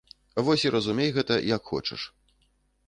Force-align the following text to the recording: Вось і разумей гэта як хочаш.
Вось 0.47 0.63
і 0.67 0.71
разумей 0.77 1.13
гэта 1.19 1.39
як 1.55 1.61
хочаш. 1.75 2.09